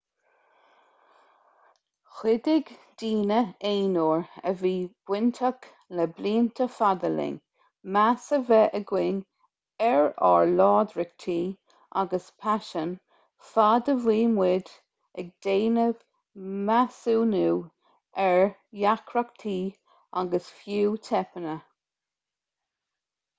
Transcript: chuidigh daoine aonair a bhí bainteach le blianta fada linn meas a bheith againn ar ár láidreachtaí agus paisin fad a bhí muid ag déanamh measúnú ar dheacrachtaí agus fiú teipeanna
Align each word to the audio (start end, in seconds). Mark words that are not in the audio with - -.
chuidigh 2.19 2.69
daoine 3.01 3.35
aonair 3.71 4.23
a 4.51 4.53
bhí 4.61 4.71
bainteach 5.09 5.67
le 5.99 6.05
blianta 6.19 6.65
fada 6.77 7.11
linn 7.17 7.35
meas 7.97 8.25
a 8.37 8.39
bheith 8.47 8.73
againn 8.79 9.19
ar 9.89 10.09
ár 10.29 10.45
láidreachtaí 10.61 11.35
agus 12.03 12.31
paisin 12.45 12.95
fad 13.51 13.93
a 13.93 13.95
bhí 14.07 14.17
muid 14.39 14.71
ag 15.25 15.29
déanamh 15.49 16.01
measúnú 16.71 17.43
ar 18.25 18.41
dheacrachtaí 18.79 19.61
agus 20.23 20.49
fiú 20.63 20.97
teipeanna 21.11 21.55